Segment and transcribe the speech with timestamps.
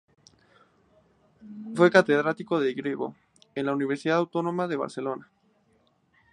[1.75, 3.15] Fue catedrático de griego
[3.53, 5.29] en la Universidad Autónoma de Barcelona.